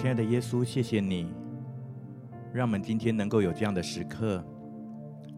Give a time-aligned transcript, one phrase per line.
[0.00, 1.30] 亲爱的耶稣，谢谢你，
[2.54, 4.42] 让我们今天能够有这样的时刻，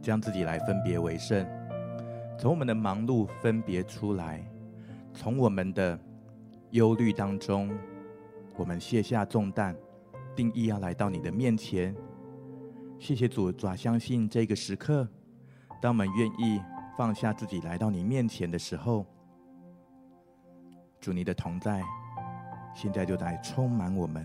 [0.01, 1.45] 将自己来分别为圣，
[2.39, 4.41] 从我们的忙碌分别出来，
[5.13, 5.99] 从我们的
[6.71, 7.77] 忧虑当中，
[8.57, 9.75] 我们卸下重担，
[10.37, 11.93] 定义要来到你的面前。
[13.01, 15.09] 谢谢主，主啊，相信这个时刻，
[15.81, 16.63] 当我们愿意
[16.97, 19.05] 放下自己来到你面前的时候，
[21.01, 21.83] 主你的同在，
[22.77, 24.25] 现在就来充满我们。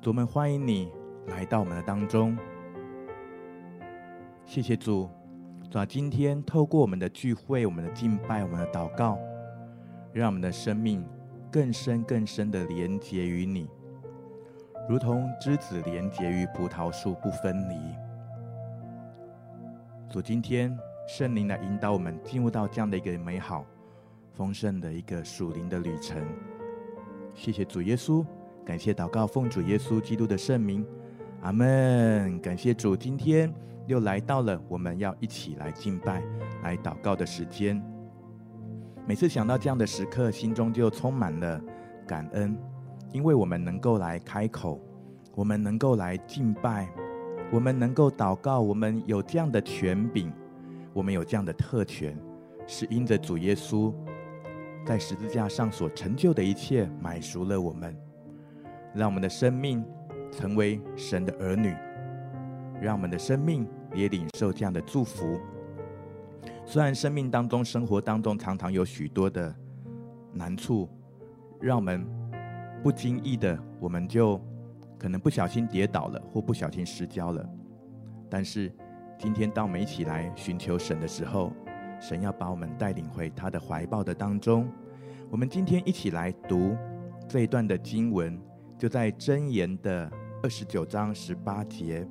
[0.00, 0.90] 主，们欢迎你
[1.26, 2.34] 来到我们的当中。
[4.46, 5.10] 谢谢主，
[5.70, 9.18] 主啊，今天透过我们的聚会、我们的敬拜、我们的祷告，
[10.14, 11.04] 让我们的生命
[11.52, 13.68] 更深更深的连结于你，
[14.88, 17.76] 如同枝子连结于葡萄树不分离。
[20.08, 20.74] 主，今天
[21.06, 23.66] 圣灵来引导我们进入到这样的一个美好、
[24.32, 26.26] 丰盛的一个属灵的旅程。
[27.34, 28.24] 谢谢主耶稣。
[28.70, 30.86] 感谢祷告，奉主耶稣基督的圣名，
[31.42, 32.38] 阿门。
[32.38, 33.52] 感谢主，今天
[33.88, 36.22] 又来到了我们要一起来敬拜、
[36.62, 37.82] 来祷告的时间。
[39.08, 41.60] 每次想到这样的时刻，心中就充满了
[42.06, 42.56] 感恩，
[43.10, 44.80] 因为我们能够来开口，
[45.34, 46.88] 我们能够来敬拜，
[47.50, 50.32] 我们能够祷告，我们有这样的权柄，
[50.92, 52.16] 我们有这样的特权，
[52.68, 53.92] 是因着主耶稣
[54.86, 57.92] 在十字架上所成就的一切，买赎了我们。
[58.94, 59.84] 让我们的生命
[60.32, 61.74] 成为神的儿女，
[62.80, 65.40] 让我们的生命也领受这样的祝福。
[66.64, 69.54] 虽然生命当中、生活当中常常有许多的
[70.32, 70.88] 难处，
[71.60, 72.06] 让我们
[72.82, 74.40] 不经意的，我们就
[74.98, 77.48] 可能不小心跌倒了，或不小心失焦了。
[78.28, 78.72] 但是
[79.18, 81.52] 今天，当我们一起来寻求神的时候，
[82.00, 84.68] 神要把我们带领回他的怀抱的当中。
[85.28, 86.76] 我们今天一起来读
[87.28, 88.40] 这一段的经文。
[88.80, 90.10] 就在箴言的
[90.42, 92.08] 二十九章十八节，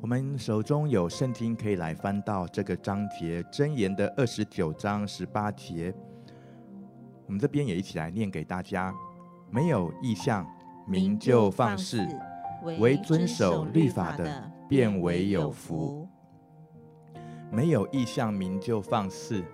[0.00, 3.42] 我们手中有圣经，可以来翻到这个章节。
[3.52, 5.94] 箴言的二十九章十八节，
[7.26, 8.94] 我们这边也一起来念给大家：
[9.50, 10.46] 没有意象，
[10.88, 11.98] 民就放肆；
[12.80, 16.08] 唯遵守律法的，便为有福。
[17.52, 19.44] 没有意象，民就放肆。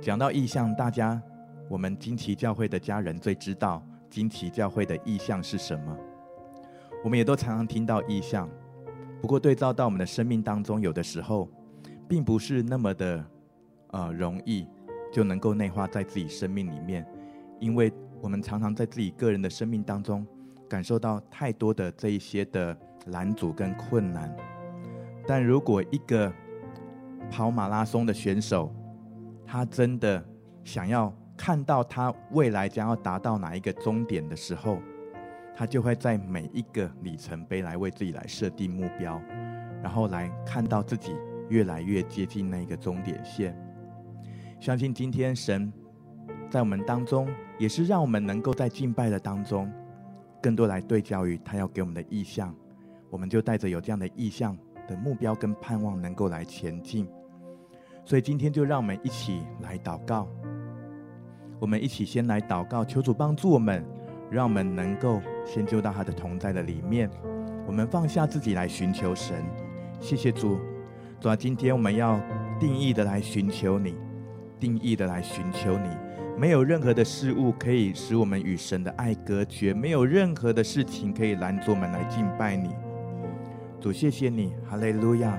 [0.00, 1.20] 讲到意象，大家，
[1.68, 3.82] 我们惊奇教会的家人最知道。
[4.10, 5.96] 惊奇教会的意象是什么？
[7.04, 8.48] 我们也都常常听到意象，
[9.20, 11.48] 不过对照到我们的生命当中，有的时候
[12.08, 13.24] 并不是那么的
[13.92, 14.66] 呃容易
[15.12, 17.06] 就能够内化在自己生命里面，
[17.60, 20.26] 因为我们常常在自己个人的生命当中
[20.68, 22.76] 感受到太多的这一些的
[23.06, 24.34] 拦阻跟困难。
[25.26, 26.32] 但如果一个
[27.30, 28.74] 跑马拉松的选手，
[29.46, 30.24] 他真的
[30.64, 31.14] 想要。
[31.38, 34.82] 看到他未来将要达到哪一个终点的时候，
[35.54, 39.18] 他就会在每一个里程碑来为自己来设定目标，
[39.82, 41.14] 然后来看到自己
[41.48, 43.56] 越来越接近那一个终点线。
[44.60, 45.72] 相信今天神
[46.50, 47.28] 在我们当中，
[47.58, 49.72] 也是让我们能够在敬拜的当中，
[50.42, 52.52] 更多来对焦于他要给我们的意向，
[53.08, 57.08] 我们就带着有这样的意向的目标跟盼望，能够来前进。
[58.04, 60.28] 所以今天就让我们一起来祷告。
[61.60, 63.84] 我们一起先来祷告，求主帮助我们，
[64.30, 67.10] 让我们能够先就到他的同在的里面。
[67.66, 69.44] 我们放下自己来寻求神，
[70.00, 70.58] 谢谢主。
[71.20, 72.20] 主啊，今天我们要
[72.60, 73.96] 定义的来寻求你，
[74.60, 75.88] 定义的来寻求你。
[76.38, 82.70] 没有任何的事物可以使我们与神的爱隔绝，没有任何的事情可以拦阻我们来敬拜你。
[83.80, 85.36] 主，谢谢你，哈利路亚。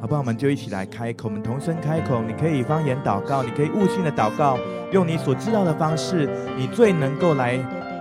[0.00, 0.20] 好不好？
[0.20, 2.22] 我们就一起来开口，我们同声开口。
[2.22, 4.56] 你可以方言祷告，你可以悟性的祷告，
[4.92, 7.58] 用你所知道的方式，你最能够来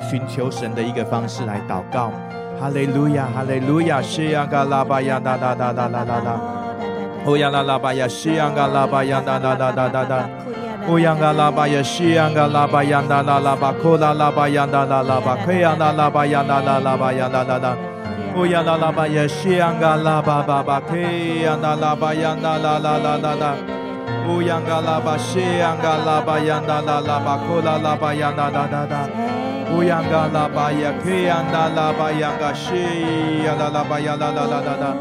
[0.07, 2.11] 寻求神的一个方式来祷告。
[2.59, 6.39] 哈利路亚，哈利路亚，西呀嘎拉巴呀哒哒哒哒哒哒哒，
[7.25, 10.29] 欧呀啦啦巴呀，西呀嘎拉巴呀哒哒哒哒哒哒，
[10.87, 17.75] 欧呀嘎拉巴呀，西呀嘎拉巴呀哒啦啦巴，库啦啦巴呀哒啦啦巴，奎呀啦啦巴呀哒啦啦巴呀哒哒哒。
[18.37, 20.95] 乌央拉拉巴，央西央嘎拉巴，巴巴克
[21.43, 23.55] 央达拉巴，央达拉拉拉拉拉。
[24.29, 29.09] 乌央噶拉巴，西央噶拉巴，央达拉拉巴，库拉拉巴，央达达达达。
[29.73, 32.75] 乌央噶拉巴，央克央达拉巴，央噶西
[33.43, 34.93] 央拉拉巴，央拉拉拉巴，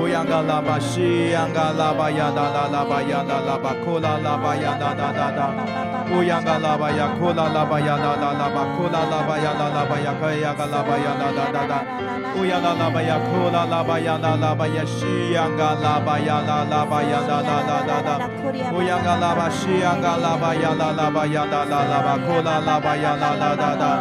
[0.00, 5.95] 乌央噶拉巴，西央噶拉巴，央达拉拉巴，央拉拉巴，库拉拉巴，央达达达。
[6.06, 10.54] Uyanga laba ya kula laba ya la la laba kula laba ya la laba ya kaya
[10.54, 11.78] ga laba ya la la la la
[12.38, 17.20] Uyanga laba ya kula laba ya la laba ya shiyanga laba ya la laba ya
[17.26, 18.16] la la la la la
[18.70, 23.30] Uyanga laba shiyanga laba ya la laba ya la la laba kula laba ya la
[23.34, 23.92] la la la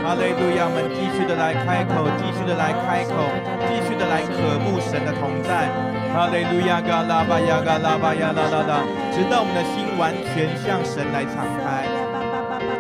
[0.05, 0.69] 哈利路亚！
[0.69, 3.27] 们继续的来开口，继续的来开口，
[3.69, 5.69] 继续的来渴慕神的同在，
[6.15, 6.81] 哈利路亚！
[6.81, 8.73] 嘎拉巴呀嘎拉巴呀啦啦啦，
[9.13, 11.68] 直到我们的心完全向神来敞开。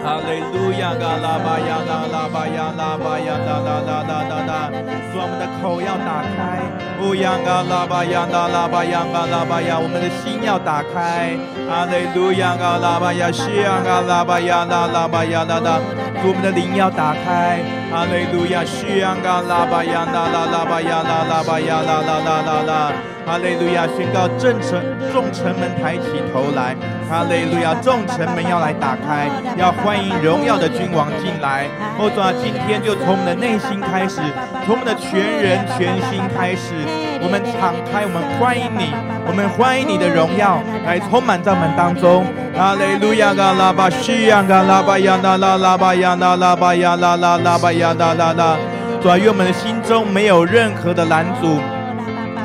[0.02, 4.70] 哈利路亚，嘎拉巴呀，拉拉巴呀，拉巴呀，啦啦啦啦啦啦，
[5.12, 6.62] 我们的口要打开。
[7.02, 11.36] 乌呀嘎拉巴呀，拉拉巴呀，嘎拉巴呀，我们的心要打开。
[11.68, 15.80] 哈利路亚，嘎拉巴呀，西呀，嘎拉巴呀，拉拉巴呀，啦啦，
[16.22, 17.77] 我们的灵要打开。
[17.90, 22.92] 哈利路亚，西呀，嘎拉巴亚，拉拉拉巴亚，拉拉巴亚，拉拉拉拉拉。
[23.28, 23.86] 哈利路亚！
[23.94, 24.80] 宣告众城
[25.12, 26.74] 众城门抬起头来。
[27.10, 27.74] 哈利路亚！
[27.74, 31.66] 众城门要来打开，要欢迎荣耀的君王进来。
[31.98, 34.20] 哦，主啊，今天就从我们的内心开始，
[34.64, 36.72] 从我们的全人全心开始，
[37.20, 38.94] 我们敞开，我们欢迎你，
[39.26, 42.24] 我们欢迎你的荣耀来充满在我们当中。
[42.56, 43.34] 哈利路亚！
[43.34, 48.56] 嘎拉巴西呀，嘎拉巴呀，啦啦拉巴呀，啦拉巴呀，啦啦拉巴呀，啦啦啦。
[49.02, 51.58] 主啊，愿我们的心中没有任何的拦阻。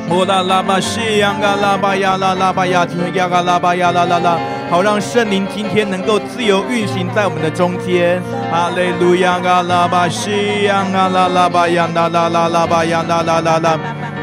[0.10, 4.38] 哦啦啦巴西呀嘎拉巴呀啦拉巴呀，听呀嘎拉巴呀啦啦啦，
[4.69, 8.22] 好让圣灵今天能够自由运行在我们的中间。
[8.52, 13.80] 哈利路亚嘎拉巴西呀嘎拉拉巴呀啦啦啦拉巴呀啦啦啦啦，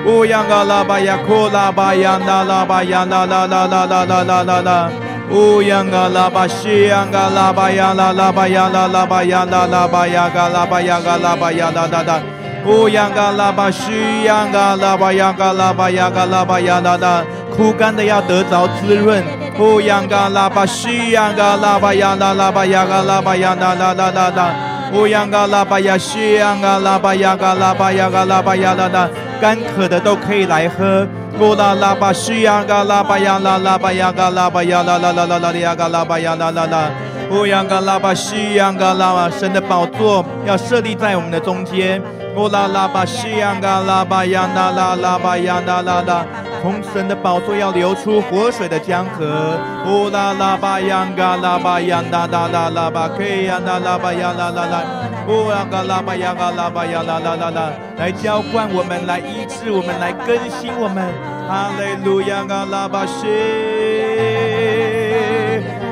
[0.06, 4.90] 乌央嘎啦巴呀库拉巴呀啦啦巴呀啦啦啦啦啦啦啦啦啦，
[5.30, 12.20] 乌央嘎啦巴西央嘎啦巴呀啦啦巴呀啦啦巴呀啦啦巴呀嘎啦巴呀嘎啦巴呀啦啦啦。
[12.66, 17.22] 乌央嘎拉巴西央嘎拉巴呀嘎拉巴呀嘎拉巴央啦啦，
[17.54, 19.22] 枯干的要得着滋润。
[19.58, 24.54] 乌央嘎拉巴西央嘎拉巴央啦啦巴央嘎拉巴央啦啦啦啦啦，
[24.92, 29.08] 乌央嘎拉巴央西央嘎拉巴央嘎拉巴央嘎拉巴央啦啦，
[29.40, 31.06] 干渴的都可以来喝。
[31.40, 36.90] 乌拉拉巴西央嘎拉巴央啦啦巴央嘎拉巴央啦啦啦啦啦央嘎拉巴央啦啦啦，
[37.30, 42.02] 乌央嘎拉巴西央嘎拉巴，神的宝座要设立在我们的中间。
[42.36, 46.24] 乌拉拉巴西央嘎拉巴呀那拉拉巴呀那拉拉，
[46.60, 49.58] 从神的宝座要流出活水的江河。
[49.86, 54.84] 乌拉拉巴央嘎拉巴呀那拉拉拉巴克呀那拉巴呀那拉拉，
[55.30, 61.06] 乌央嘎拉巴呀嘎拉巴呀那拉拉拉，来浇灌我们，来医治我们，来更新我们。
[61.46, 63.28] 哈利路亚嘎拉巴西，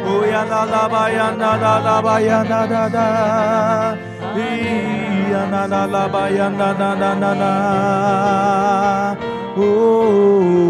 [0.06, 3.96] 乌央嘎拉巴呀那拉拉巴呀那拉拉，
[5.30, 9.16] 呀啦啦啦吧呀啦啦啦啦啦，
[9.56, 10.67] 呜。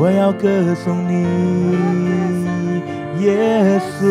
[0.00, 1.24] 我要歌颂你，
[3.20, 4.06] 耶稣，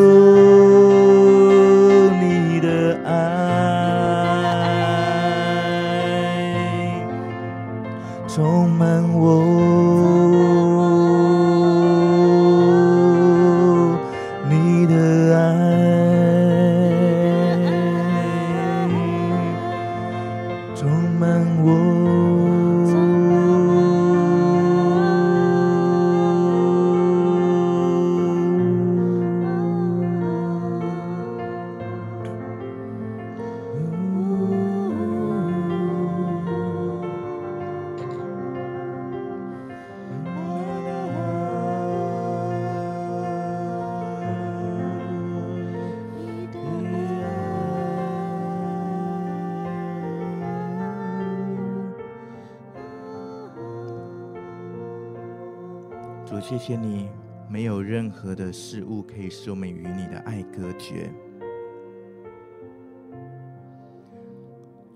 [59.39, 61.13] 使我们与你的爱隔绝。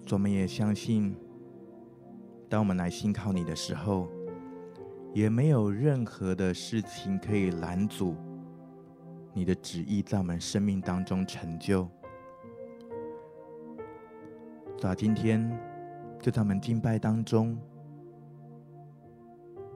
[0.09, 1.15] 我们也相信，
[2.49, 4.09] 当我们来信靠你的时候，
[5.13, 8.15] 也没有任何的事情可以拦阻
[9.31, 11.87] 你的旨意在我们生命当中成就。
[14.77, 15.49] 在今天，
[16.19, 17.55] 就在我们敬拜当中。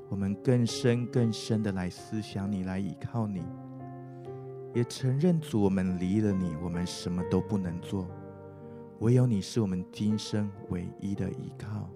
[0.10, 3.42] 我们更深更深的来思想你，来依靠你，
[4.76, 8.06] 也承认主，我们离了你，我们什么都不能做，
[9.00, 11.90] 唯有你是我们今生唯一的依靠。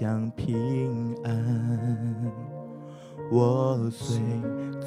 [0.00, 2.32] 享平安。
[3.32, 4.16] 我虽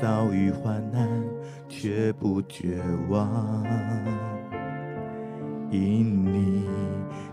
[0.02, 1.06] 遭遇患难，
[1.68, 3.62] 却不绝望，
[5.70, 6.66] 因你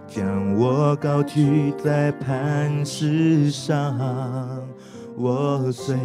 [0.09, 3.97] 将我高举在磐石上。
[5.17, 5.97] 我虽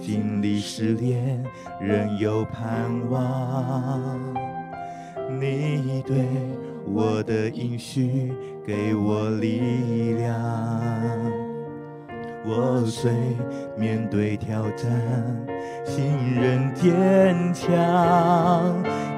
[0.00, 1.44] 经历试炼，
[1.78, 4.08] 仍有盼望。
[5.38, 6.26] 你对
[6.92, 8.32] 我的应许
[8.66, 10.34] 给我力量，
[12.44, 13.12] 我虽
[13.78, 14.90] 面对挑战，
[15.84, 16.04] 信
[16.34, 17.70] 任坚强。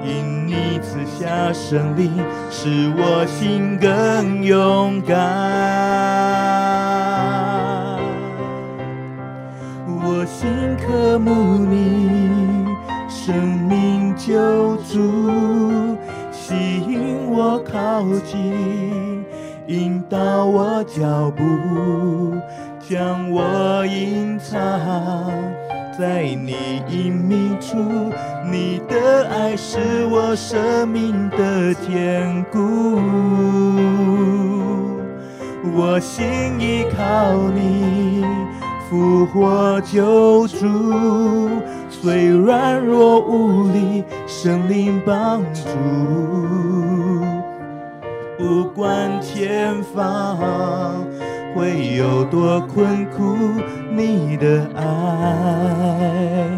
[0.04, 2.10] 因你赐下胜利，
[2.50, 5.16] 使我心更勇敢。
[9.86, 12.10] 我心渴慕你，
[13.08, 13.34] 生
[13.68, 15.51] 命救主。
[18.02, 19.24] 引我靠近，
[19.66, 21.42] 引导我脚步，
[22.80, 24.58] 将我隐藏
[25.96, 27.76] 在你隐秘处。
[28.50, 32.98] 你的爱是我生命的坚固，
[35.74, 36.24] 我心
[36.58, 38.24] 依靠你，
[38.90, 40.66] 复活救主。
[41.88, 45.68] 虽软弱无力，圣灵帮助，
[48.38, 51.04] 不管前方
[51.54, 53.36] 会有多困苦，
[53.90, 56.48] 你的爱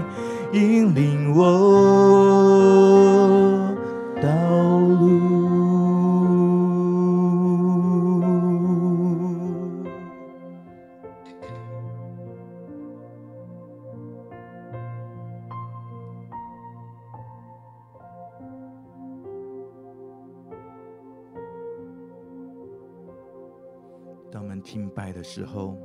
[0.53, 2.94] 引领我。
[24.95, 25.77] 拜的时候，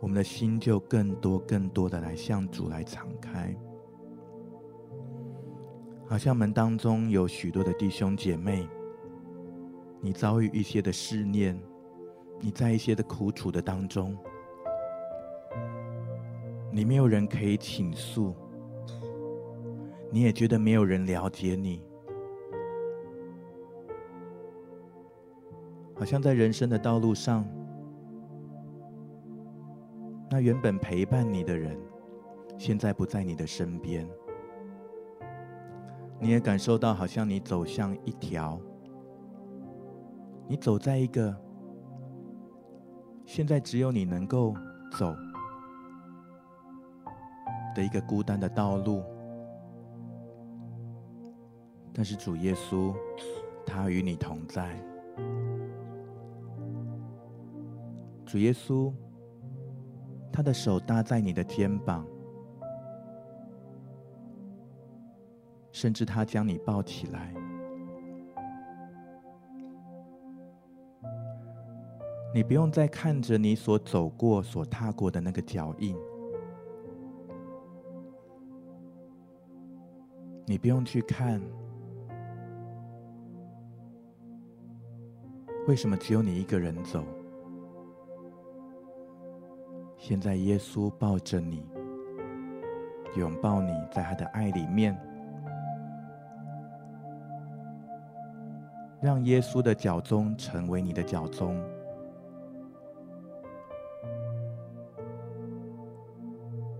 [0.00, 3.54] 我们的心就更多、更多的来向主来敞开。
[6.06, 8.68] 好像门当中有许多的弟兄姐妹，
[10.00, 11.58] 你遭遇一些的试炼，
[12.40, 14.16] 你在一些的苦楚的当中，
[16.70, 18.34] 你没有人可以倾诉，
[20.10, 21.82] 你也觉得没有人了解你，
[26.02, 27.46] 好像在人生的道路上，
[30.28, 31.78] 那原本陪伴你的人，
[32.58, 34.04] 现在不在你的身边。
[36.18, 38.60] 你也感受到，好像你走向一条，
[40.48, 41.32] 你走在一个，
[43.24, 44.56] 现在只有你能够
[44.98, 45.14] 走
[47.76, 49.04] 的一个孤单的道路。
[51.92, 52.92] 但是主耶稣，
[53.64, 54.84] 他与你同在。
[58.32, 58.90] 主耶稣，
[60.32, 62.02] 他的手搭在你的肩膀。
[65.70, 67.34] 甚至他将你抱起来，
[72.34, 75.94] 你不用再看着你所走过、所踏过的那个脚印，
[80.46, 81.38] 你不用去看，
[85.68, 87.04] 为什么只有你一个人走？
[90.12, 91.66] 现在耶稣抱着你，
[93.16, 94.94] 拥抱你，在他的爱里面。
[99.00, 101.58] 让耶稣的脚踪成为你的脚踪，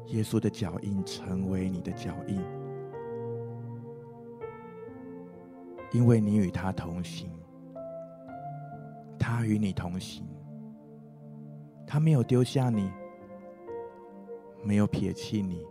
[0.09, 2.39] 耶稣的脚印成为你的脚印，
[5.91, 7.31] 因为你与他同行，
[9.19, 10.23] 他与你同行，
[11.87, 12.93] 他没有丢下你，
[14.62, 15.66] 没有撇弃你，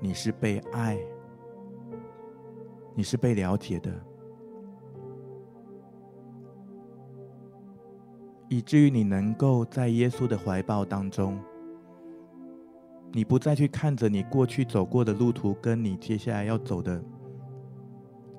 [0.00, 0.98] 你是被爱，
[2.94, 3.92] 你是被了解的。
[8.48, 11.38] 以至于你能够在耶稣的怀抱当中，
[13.12, 17.02] 你不再去看着你过去走过的路途，跟你接下来要走的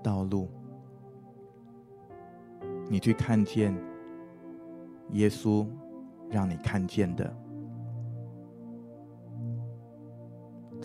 [0.04, 0.50] 道路，
[2.90, 3.76] 你去看见
[5.12, 5.68] 耶稣
[6.30, 7.32] 让你看见的，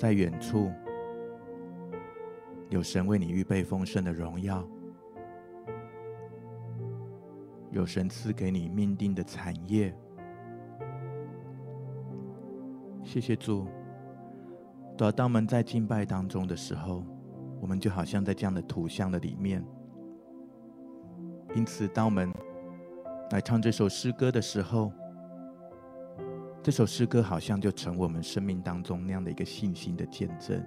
[0.04, 0.70] 在远处
[2.68, 4.62] 有神为你预备丰盛的荣耀。
[7.70, 9.96] 有神赐给你命定的产业，
[13.02, 13.66] 谢谢主。
[15.16, 17.02] 当我们在敬拜当中的时候，
[17.58, 19.64] 我们就好像在这样的图像的里面。
[21.54, 22.30] 因此，当我们
[23.30, 24.92] 来唱这首诗歌的时候，
[26.64, 30.64] 这首诗歌好像就成我们生命当中那样的一个信心的见证，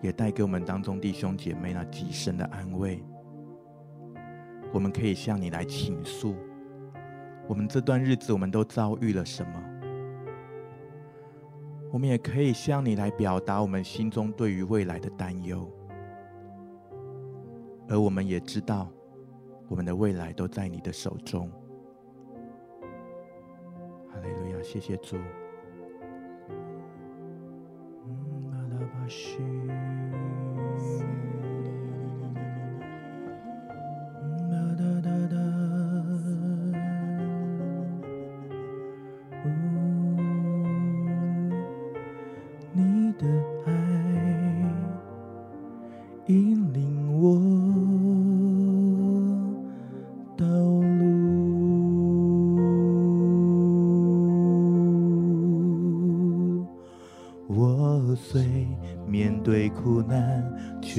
[0.00, 3.04] 也带给我们当中弟兄姐妹那极深的安慰。
[4.72, 6.34] 我们可以向你来倾诉，
[7.46, 9.62] 我们这段日子我们都遭遇了什么？
[11.92, 15.70] 我们也可以向你来表达我们心中对于未来的担忧，
[17.90, 18.90] 而我们也知道，
[19.68, 21.52] 我们的未来都在你的手中。
[24.62, 25.18] 谢，谢主。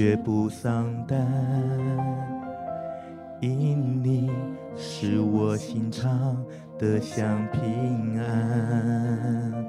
[0.04, 0.14] 绝。
[0.16, 1.18] 不丧胆，
[3.40, 4.30] 因你
[4.76, 6.36] 使我心常
[6.78, 9.64] 得享平安。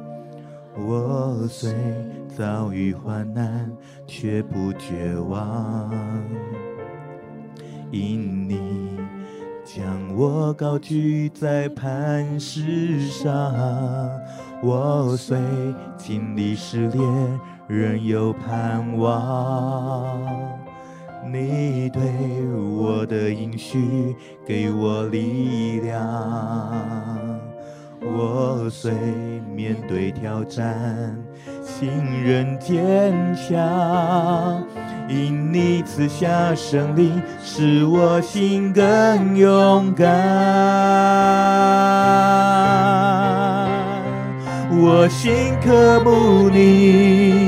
[0.77, 1.73] 我虽
[2.27, 3.71] 遭遇患难，
[4.05, 5.89] 却不绝望，
[7.89, 8.99] 因你
[9.63, 13.31] 将我高举在磐石上。
[14.61, 15.37] 我虽
[15.97, 17.03] 经历试炼，
[17.67, 20.21] 仍有盼望，
[21.33, 22.01] 你对
[22.77, 25.99] 我的应许给我力量。
[28.01, 28.93] 我虽
[29.55, 31.17] 面对挑战，
[31.63, 31.89] 信
[32.23, 34.63] 任坚强，
[35.09, 40.05] 因你赐下胜利，使我心更勇敢。
[44.77, 47.44] 我心渴慕你，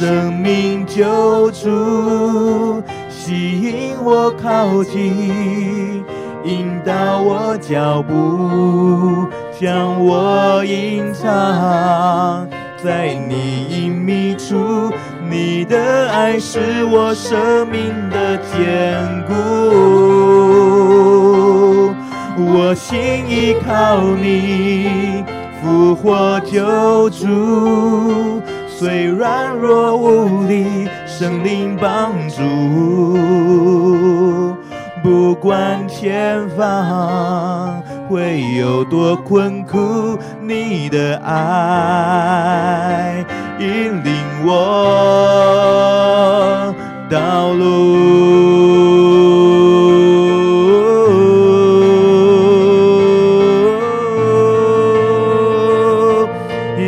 [0.00, 6.02] 生命救主，吸引我靠近，
[6.42, 9.28] 引导我脚步，
[9.60, 12.48] 将我隐藏
[12.82, 14.90] 在你隐秘处。
[15.28, 18.96] 你的爱是我生命的坚
[19.28, 19.34] 固，
[22.38, 25.22] 我心依靠你，
[25.62, 28.40] 复活救主，
[28.80, 32.40] 虽软弱无力，神灵帮助，
[35.02, 43.22] 不管前方会有多困苦，你的爱。
[43.58, 44.14] 引领
[44.46, 44.54] 我
[47.10, 47.98] 道路，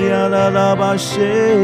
[0.08, 1.60] 呀啦啦吧谁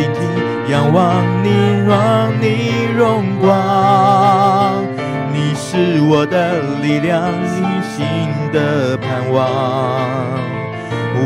[0.00, 0.22] 要定睛
[0.68, 4.82] 仰望你，望你荣光。
[5.32, 9.40] 你是我的力量，信心的盼望。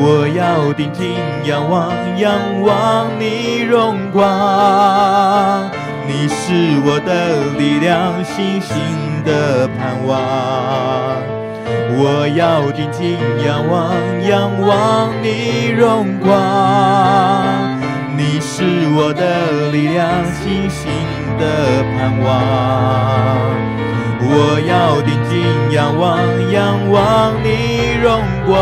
[0.00, 2.32] 我要定睛仰望，仰
[2.62, 5.70] 望你荣光。
[6.06, 8.74] 你是我的力量，信心
[9.24, 10.16] 的盼望。
[11.96, 13.94] 我要定睛仰望，
[14.28, 17.73] 仰望你荣光。
[18.46, 18.62] 是
[18.94, 20.92] 我的力量，信心
[21.40, 22.22] 的盼望。
[24.20, 25.32] 我要定睛
[25.72, 26.18] 仰望，
[26.52, 27.46] 仰望你
[28.02, 28.06] 荣
[28.46, 28.54] 光。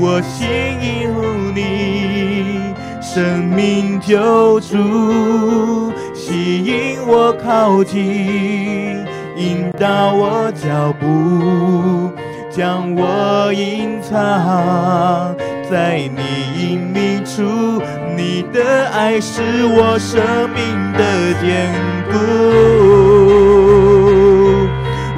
[0.00, 0.48] 我心
[0.80, 1.22] 依附
[1.54, 5.92] 你，生命救主。
[6.14, 9.04] 吸引我靠近，
[9.36, 12.10] 引导我脚步，
[12.56, 15.36] 将我隐藏
[15.70, 16.22] 在你
[16.58, 17.82] 隐秘处。
[18.16, 20.18] 你的爱是我生
[20.54, 21.70] 命的坚
[22.10, 22.16] 固，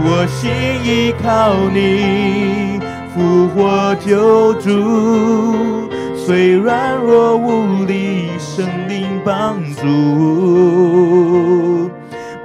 [0.03, 0.51] 我心
[0.83, 2.81] 依靠你，
[3.15, 5.89] 复活救主。
[6.17, 9.87] 虽软弱无力，圣灵帮助。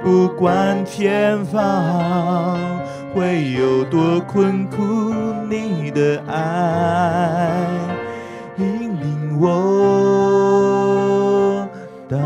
[0.04, 2.60] 不管前方
[3.14, 4.82] 会有多困苦，
[5.48, 7.64] 你的爱
[8.56, 9.54] 引领我
[12.08, 12.18] 到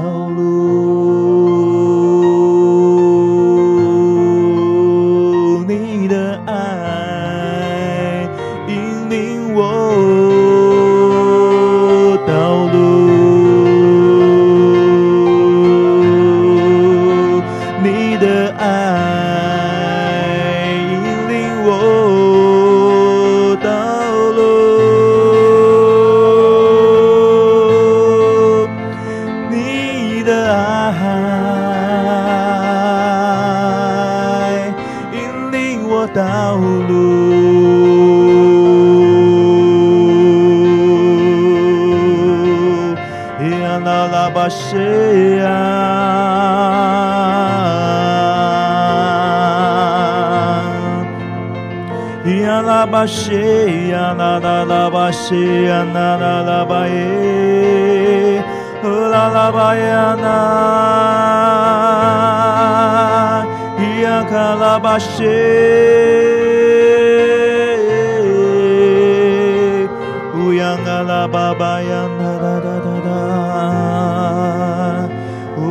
[52.91, 55.37] 巴谢呀，啦啦啦巴谢
[55.69, 58.43] 呀，啦啦啦巴耶，
[58.83, 59.75] 哦啦啦巴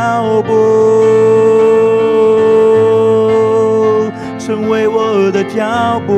[0.00, 0.50] 脚步。
[4.38, 6.14] 成为我的脚步，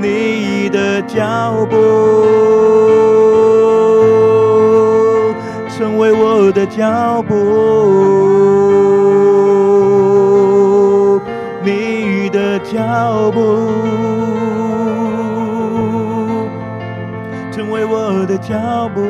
[0.00, 1.76] 你的脚步，
[5.76, 7.34] 成为我的脚步，
[11.64, 13.58] 你的脚步，
[17.90, 18.54] 我的脚
[18.94, 19.00] 步。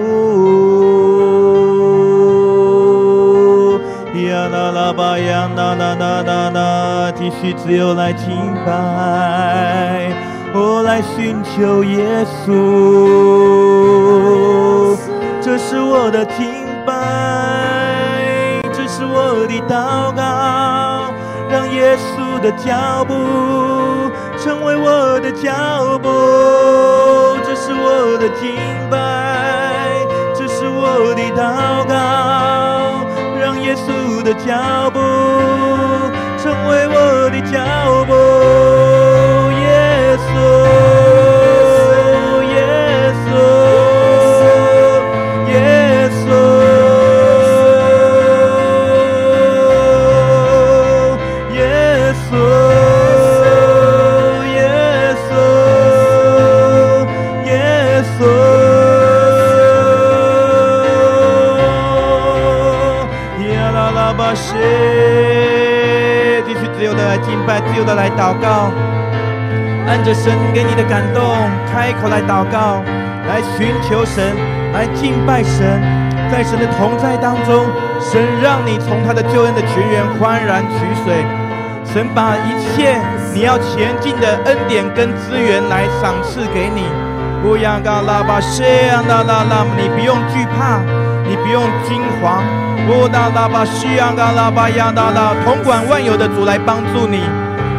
[4.28, 8.28] 呀啦啦吧呀啦啦啦啦啦，继续自由来敬
[8.66, 10.12] 拜，
[10.54, 12.50] 我来寻求耶稣，
[15.40, 21.12] 这是我的敬拜，这是我的祷告，
[21.50, 23.14] 让耶稣的脚步
[24.38, 26.08] 成为我的脚步。
[27.52, 28.54] 这是我的敬
[28.88, 33.04] 拜，这是我的祷告，
[33.40, 35.00] 让耶稣的脚步
[36.40, 37.58] 成为我的脚
[38.06, 38.14] 步，
[67.84, 68.70] 的来祷告，
[69.86, 71.22] 按着神给你的感动，
[71.72, 72.82] 开口来祷告，
[73.28, 74.34] 来寻求神，
[74.72, 75.80] 来敬拜神，
[76.30, 77.66] 在神的同在当中，
[78.00, 81.24] 神让你从他的救恩的泉源欢然取水，
[81.84, 82.96] 神把一切
[83.34, 86.84] 你要前进的恩典跟资源来赏赐给你。
[87.42, 90.78] 不要嘎拉巴谢啊啦啦啦，你不用惧怕，
[91.26, 92.42] 你不用惊慌。
[92.86, 97.22] 不达拉巴西啊嘎拉巴呀啦啦，统管万有的主来帮助你。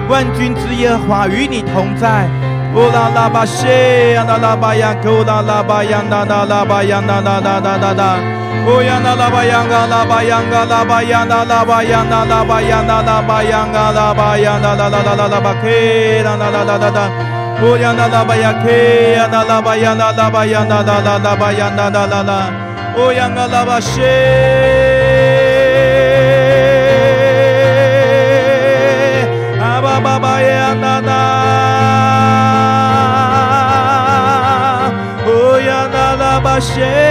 [0.10, 2.28] 万军之耶和华与你同在。
[2.74, 8.18] 乌拉拉巴谢呀，那拉巴呀，库拉拉巴呀，那那拉巴呀，那那那那那那。
[8.66, 15.68] 乌呀那拉巴呀，嘎拉巴呀，嘎拉巴呀，那拉巴呀，那拉巴呀，那拉巴呀，嘎拉巴呀，那那那那那拉巴克，
[16.24, 17.10] 那那那那那那。
[17.64, 22.32] 乌呀那拉巴呀，克呀，那拉巴呀，那拉巴呀，那那那拉巴呀，那那那那。
[22.98, 24.81] 乌呀那拉巴谢。
[36.62, 37.11] 谁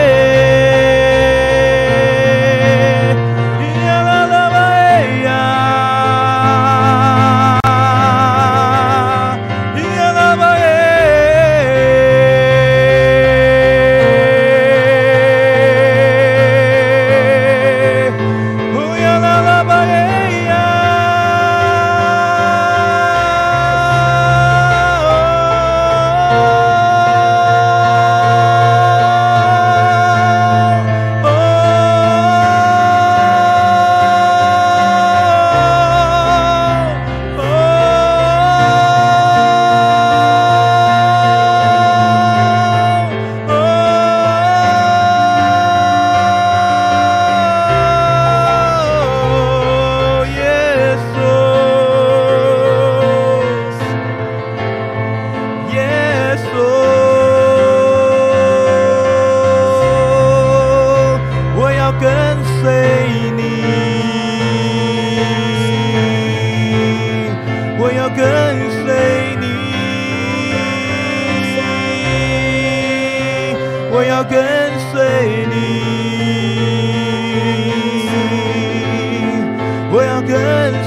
[80.31, 80.39] 跟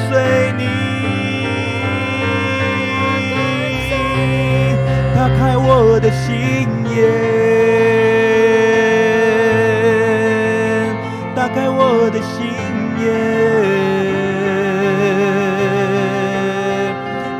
[0.10, 0.12] 随
[0.58, 0.63] 你。
[5.13, 6.32] 打开我的心
[6.89, 7.01] 眼，
[11.36, 12.39] 打开我的心
[12.99, 13.03] 眼，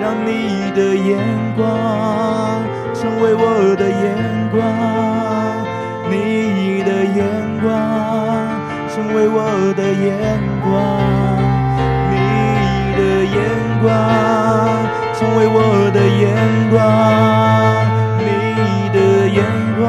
[0.02, 0.30] 让你
[0.76, 1.18] 的眼
[1.56, 1.62] 光
[2.94, 4.04] 成为我的眼
[4.52, 4.62] 光，
[6.10, 7.24] 你的眼
[7.62, 7.66] 光
[8.94, 9.38] 成为我
[9.78, 10.42] 的眼。
[15.24, 16.36] 成为我的眼
[16.70, 16.76] 光，
[18.20, 19.40] 你的眼
[19.80, 19.88] 光，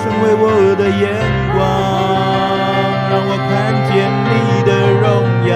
[0.00, 1.12] 成为我的眼
[1.52, 1.60] 光，
[3.10, 3.52] 让我看
[3.92, 3.92] 见
[4.24, 4.32] 你
[4.64, 5.04] 的荣
[5.46, 5.52] 耀，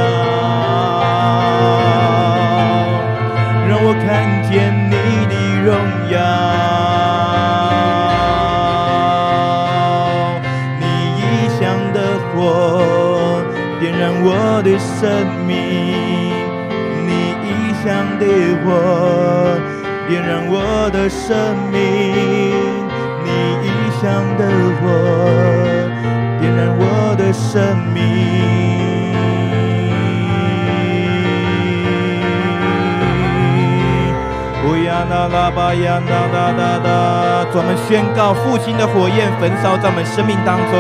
[3.67, 4.07] 让我看
[4.45, 4.53] 见
[4.91, 4.93] 你
[5.33, 5.35] 的
[5.65, 5.73] 荣
[6.13, 6.21] 耀，
[10.79, 10.85] 你
[11.17, 11.61] 异乡
[11.95, 11.97] 的
[12.29, 12.37] 火，
[13.81, 15.01] 点燃我的生
[15.39, 15.42] 命。
[21.09, 21.81] 生命，
[23.25, 23.29] 你
[23.67, 24.47] 影响的
[24.81, 24.85] 我，
[26.41, 26.83] 点燃我
[27.19, 27.61] 的生
[27.93, 28.01] 命。
[34.65, 36.87] 乌呀那拉巴呀那哒哒哒，
[37.53, 40.79] 我们宣告父亲的火焰焚烧在我们生命当中，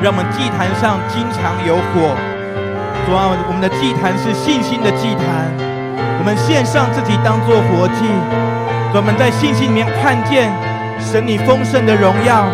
[0.00, 2.14] 让我们祭坛上经常有火。
[3.04, 5.50] 主啊，我们的祭坛是信心的祭坛，
[6.18, 8.45] 我们献上自己当做活祭。
[8.96, 10.48] 我们在信心里面看见
[10.98, 12.48] 神你丰盛的荣耀，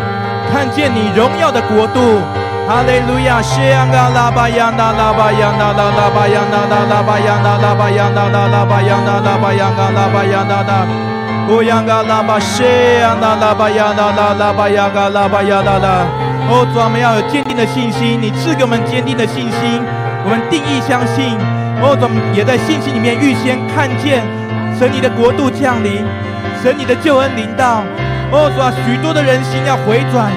[0.51, 2.19] 看见你荣耀的国度。
[2.67, 10.83] 哈利路亚，谢安嘎拉巴扬那拉巴扬那拉拉巴扬那拉拉巴扬那拉巴扬那拉拉巴扬那拉巴扬嘎拉巴扬那拉，
[11.47, 16.03] 乌扬嘎拉巴谢安那拉巴扬那拉拉巴扬嘎拉巴扬那拉。
[16.51, 19.79] 哦，主，我们要有坚定的信心，你赐给我们坚定的信心，
[20.25, 21.39] 我们定义相信。
[21.79, 24.23] 哦，主，也在信心里面预先看见
[24.77, 26.03] 神你的国度降临，
[26.63, 27.83] 神你的救恩临到。
[28.31, 30.31] 哦，主啊，许多的人心要回转。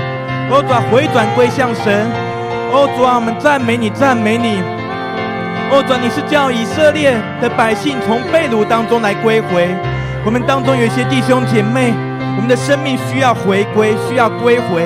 [0.51, 2.05] 哦，主啊，回转归向神。
[2.73, 4.59] 哦，主啊，我们赞美你，赞美你。
[5.71, 9.69] 哦，主啊，你是叫以色列的百姓从被掳当中来归回。
[10.25, 11.95] 我们当中有一些弟兄姐妹，
[12.35, 14.83] 我们的生命需要回归，需要归回。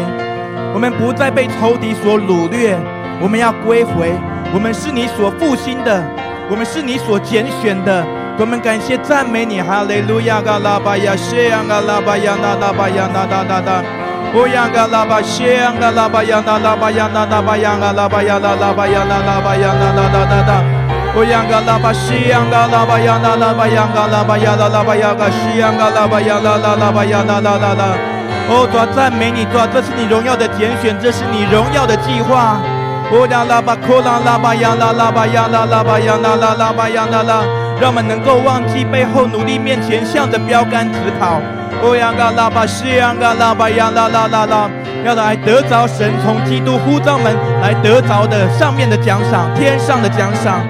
[0.75, 2.77] 我们不再被仇敌所掳掠，
[3.19, 4.13] 我们要归回。
[4.53, 6.05] 我们是你所复兴的，
[6.51, 8.05] 我们是你所拣选的。
[8.41, 13.85] 我们感谢赞美你，哈利路亚，嘎拉巴呀，谢呀，嘎拉巴呀，那拉巴呀，那哒哒哒。
[14.33, 20.53] 哦呀嘎拉巴西呀嘎拉巴呀那拉巴呀那拉巴呀嘎拉巴呀那拉巴呀那拉巴呀那哒哒哒哒。
[21.13, 27.93] 哦呀嘎拉巴西呀嘎拉巴呀那拉巴呀嘎拉巴呀那拉巴呀嘎西呀嘎拉巴呀那拉拉巴呀那哒哒哒。
[28.49, 32.57] 哦，主啊，赞美你，主啊，这是你荣耀的拣选，这是你荣耀的计划。
[33.13, 37.43] 哦呀拉巴库拉拉巴呀那拉巴呀那拉巴呀那拉拉巴呀那拉，
[37.81, 41.41] 让我们能够忘记背后，努力面前，向着标杆直跑。
[41.83, 44.71] 哦呀嘎拉巴西呀嘎拉巴呀啦啦啦啦，
[45.03, 50.61] 要来得着神从基督呼召门来得着的上面的奖赏，天上的奖赏。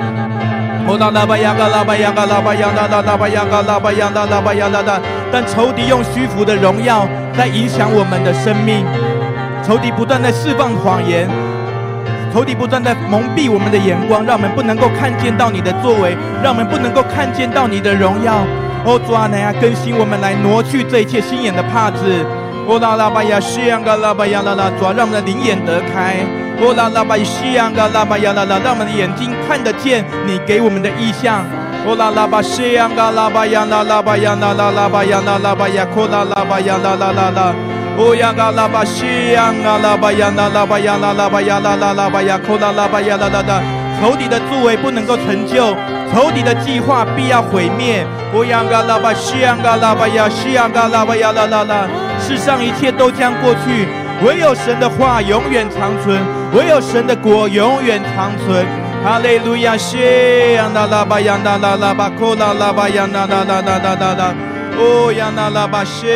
[0.87, 5.01] 哦啦啦巴呀嘎拉巴呀嘎拉巴呀啦啦啦巴呀嘎拉巴呀啦啦巴呀啦啦，
[5.33, 8.87] 但仇敌用虚浮的荣耀在影响我们的生命，
[9.67, 11.29] 仇敌不断在释放谎言，
[12.33, 18.45] 仇敌不断在蒙蔽我们的眼光，让我们不能够看见到你的作为，让我们不能够看见到你的荣耀。
[18.85, 22.25] 哦，主啊，来更新我们，来挪去这一切心眼的帕子。
[22.67, 26.17] 哦，啦啦巴呀，西呀嘎啦巴呀啦啦，主啊，让我们的灵眼得开。
[26.63, 31.45] 哦，啦啦巴西呀嘎啦巴呀啦啦，让我们的眼睛看得见你给我们的意象。
[31.85, 37.55] 哦，啦啦巴西呀嘎啦巴呀啦啦巴呀啦啦啦巴呀啦啦巴呀，库拉拉巴呀啦啦啦啦。
[38.03, 43.61] 哦呀嘎拉巴西呀嘎拉巴呀啦啦巴呀啦啦巴呀啦啦啦巴呀，库拉拉巴呀啦啦啦。
[44.01, 45.77] 仇敌的作为不能够成就，
[46.11, 48.03] 仇敌的计划必要毁灭。
[48.33, 51.87] 哦呀嘎拉巴西呀嘎拉巴呀西呀嘎拉巴呀啦啦啦，
[52.19, 53.87] 世上一切都将过去，
[54.25, 56.19] 唯有神的话永远长存，
[56.55, 58.65] 唯有神的国永远长存。
[59.05, 64.35] 哈利路亚，西呀那拉巴呀那拉拉巴，库拉拉巴呀啦啦啦啦啦啦。
[64.81, 66.07] 哦呀那拉巴西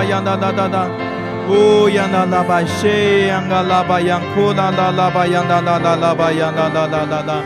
[0.07, 0.87] 呀啦啦啦啦，
[1.49, 7.43] 乌呀啦啦巴西呀嘎拉巴呀，库拉拉拉巴呀啦啦啦啦巴呀啦啦啦啦啦。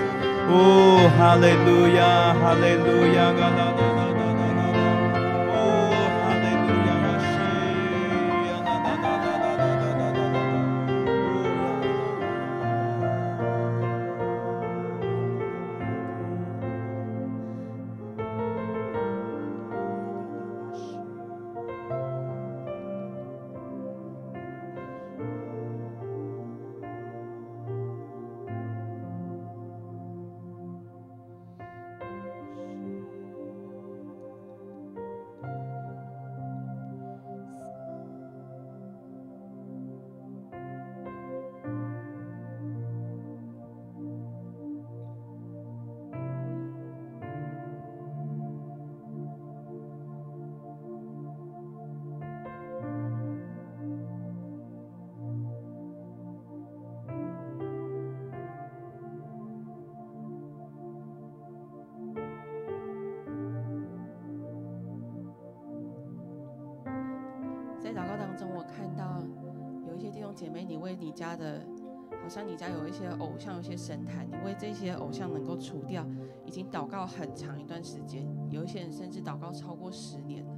[73.36, 76.08] 偶像，有些神坛，你为这些偶像能够除掉，
[76.46, 80.54] 已经祷告很长一段时间，有一些人甚至祷告超过十年了，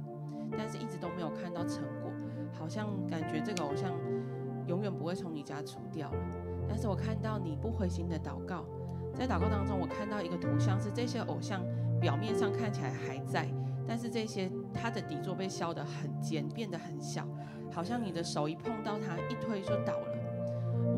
[0.56, 2.12] 但是一直都没有看到成果，
[2.52, 3.92] 好像感觉这个偶像
[4.68, 6.18] 永远不会从你家除掉了。
[6.68, 8.64] 但是我看到你不灰心的祷告，
[9.12, 11.64] 在祷告当中，我看到一个图像，是这些偶像
[12.00, 13.48] 表面上看起来还在，
[13.88, 17.26] 但是这些它的底座被削得很尖，变得很小，
[17.72, 20.17] 好像你的手一碰到它，一推就倒了。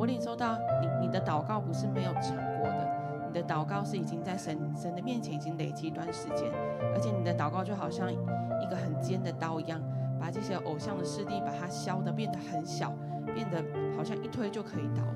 [0.01, 2.89] 我领受到你，你的祷告不是没有成果的。
[3.27, 6.51] 你的祷告是已经在神神的面前已经累积一段时间，
[6.95, 9.79] 而且你的祷告就好像一个很尖的刀一样，
[10.19, 12.95] 把这些偶像的势力把它削得变得很小，
[13.35, 13.63] 变得
[13.95, 15.15] 好像一推就可以倒了。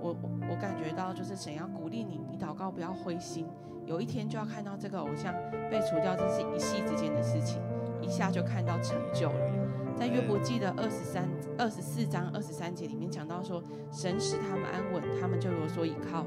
[0.00, 3.46] 我我我感觉到就是神要鼓励你，你祷告不要灰心，
[3.86, 5.32] 有一天就要看到这个偶像
[5.70, 7.62] 被除掉，这是一夕之间的事情，
[8.00, 9.59] 一下就看到成就了。
[9.96, 11.28] 在约伯记的二十三、
[11.58, 13.62] 二十四章二十三节里面讲到说，
[13.92, 16.26] 神使他们安稳，他们就有所依靠。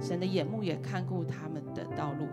[0.00, 2.26] 神的眼目也看顾他们的道路。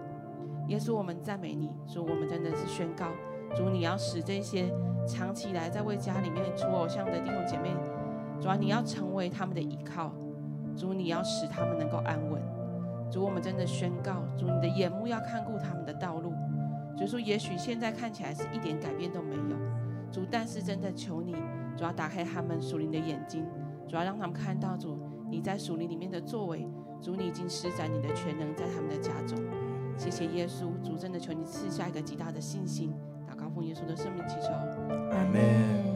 [0.67, 3.07] 耶稣，我们赞美你，主，我们真的是宣告，
[3.55, 4.73] 主，你要使这些
[5.07, 7.69] 长期来在为家里面出偶像的弟兄姐妹，
[8.41, 10.13] 主啊，你要成为他们的依靠，
[10.75, 12.41] 主，你要使他们能够安稳。
[13.11, 16.33] 主，我们真的宣告，主，你的眼目要看顾他们的道路。
[16.97, 19.57] 就说，也许现在看起来是一点改变都没有，
[20.13, 21.35] 主，但是真的求你，
[21.75, 23.43] 主要打开他们属灵的眼睛，
[23.87, 24.99] 主要让他们看到主
[25.29, 26.65] 你在属灵里面的作为。
[27.01, 29.37] 主，你已经施展你的全能在他们的家中，
[29.97, 30.71] 谢谢耶稣。
[30.81, 32.93] 主，真的求你赐下一个极大的信心，
[33.27, 34.53] 祷告奉耶稣的圣命祈求，
[35.11, 35.92] 阿门。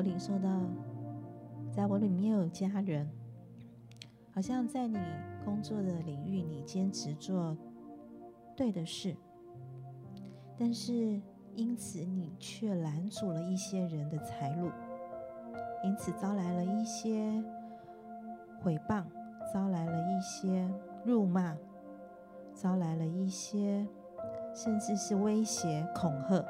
[0.00, 0.48] 我领受到，
[1.70, 3.06] 在我里面有家人，
[4.32, 4.98] 好像在你
[5.44, 7.54] 工作的领域，你坚持做
[8.56, 9.14] 对的事，
[10.56, 11.20] 但是
[11.54, 14.70] 因此你却拦阻了一些人的财路，
[15.84, 17.44] 因此招来了一些
[18.62, 19.04] 毁谤，
[19.52, 20.66] 招来了一些
[21.04, 21.54] 辱骂，
[22.54, 23.86] 招来了一些
[24.54, 26.42] 甚至是威胁恐吓。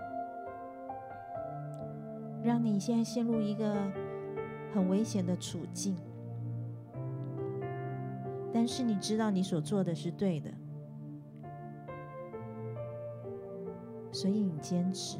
[2.42, 3.74] 让你现在陷入一个
[4.72, 5.96] 很危险的处境，
[8.52, 10.50] 但是你知道你所做的是对的，
[14.10, 15.18] 所以你坚持，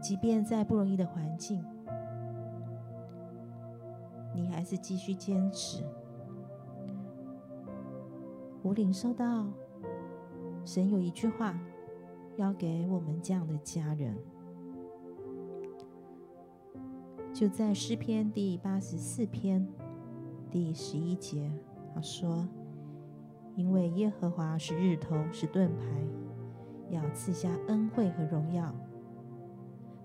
[0.00, 1.64] 即便在不容易的环境，
[4.34, 5.84] 你还是继续坚持。
[8.62, 9.46] 我领受到
[10.64, 11.58] 神有一句话
[12.36, 14.16] 要给我们这样的家人。
[17.32, 19.66] 就在诗篇第八十四篇
[20.50, 21.50] 第十一节，
[21.94, 22.46] 他说
[23.56, 25.84] ：“因为耶和华是日头，是盾牌，
[26.90, 28.74] 要赐下恩惠和荣耀。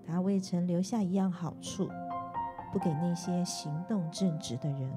[0.06, 1.90] 他未曾留下一样好处，
[2.72, 4.90] 不给那些行动正直的人。”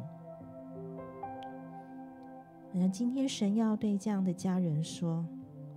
[2.73, 5.25] 那今天神要对这样的家人说：“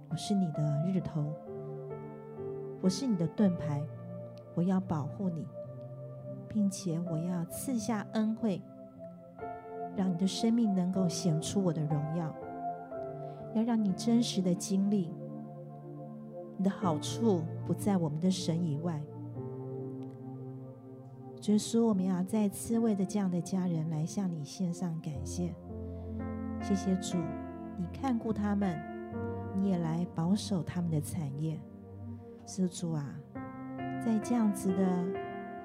[0.08, 1.34] 我是你的日头，
[2.84, 3.82] 我是你的盾牌，
[4.54, 5.48] 我要保护你。”
[6.46, 8.62] 并且我要赐下恩惠，
[9.96, 12.32] 让你的生命能够显出我的荣耀，
[13.54, 15.12] 要让你真实的经历，
[16.56, 19.02] 你的好处不在我们的神以外。
[21.40, 25.52] 所以说，我们要再次为着这样的家人来向你献上感谢，
[26.60, 27.16] 谢谢主，
[27.76, 28.78] 你看顾他们，
[29.56, 31.58] 你也来保守他们的产业，
[32.46, 33.14] 施主啊。
[34.04, 35.06] 在这样子的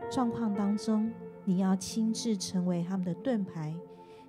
[0.09, 1.11] 状况当中，
[1.43, 3.75] 你要亲自成为他们的盾牌，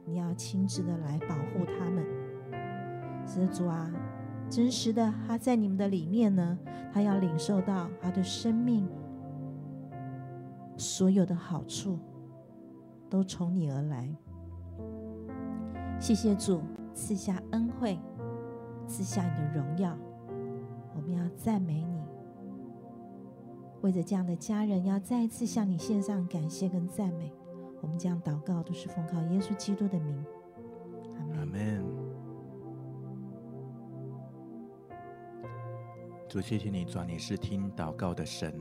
[0.04, 2.04] 你要亲自的来保护他们。
[3.24, 3.88] 施主啊，
[4.48, 6.58] 真实的他在你们的里面呢，
[6.92, 8.88] 他要领受到他的生命
[10.76, 11.96] 所有的好处，
[13.08, 14.12] 都从你而来。
[16.00, 17.96] 谢谢主赐下恩惠，
[18.88, 19.96] 赐下你的荣耀，
[20.96, 21.99] 我们要赞美你。
[23.82, 27.32] 为着这样的家人，要再一次向你献上感谢跟赞美。
[27.80, 30.24] 我们这样祷告，都是奉靠耶稣基督的名。
[31.34, 31.82] 阿门。
[36.28, 38.54] 主，谢谢你，主，你是听祷告的神。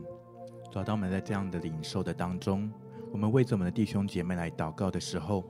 [0.72, 2.72] 主，当我们在这样的领受的当中，
[3.12, 5.44] 我们为着我们的弟兄姐妹来祷告的时候，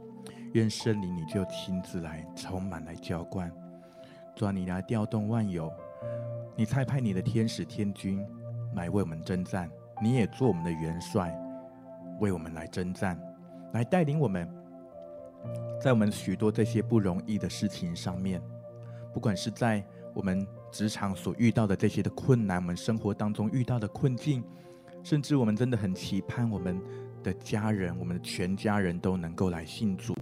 [0.52, 3.50] 愿圣灵你就亲自来充满来浇灌。
[4.34, 5.72] 主，你来调动万有，
[6.56, 8.26] 你差派你的天使天军。
[8.74, 9.70] 来为我们征战，
[10.02, 11.36] 你也做我们的元帅，
[12.20, 13.20] 为我们来征战，
[13.72, 14.48] 来带领我们，
[15.80, 18.40] 在我们许多这些不容易的事情上面，
[19.12, 24.44] 不管是在我们职场所遇到的这些的困难，我们生活当中遇到的困境，
[25.02, 26.80] 甚至我们真的很期盼我们
[27.22, 30.14] 的家人，我们的全家人都能够来信主，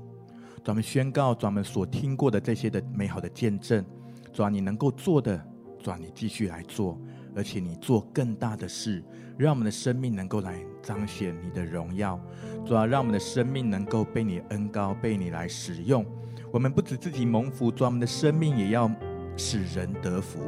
[0.64, 3.84] 专门宣告，专门所听过的这些的美好的见证，
[4.32, 5.36] 主啊，你能够做的，
[5.82, 6.99] 主啊，你继续来做。
[7.39, 9.01] 而且你做更大的事，
[9.36, 12.20] 让我们的生命能够来彰显你的荣耀。
[12.66, 16.05] 主要，让我们的生命能够被你恩高，被你来使用。
[16.53, 18.91] 我们不止自己蒙福，主要，我们的生命也要
[19.36, 20.41] 使人得福。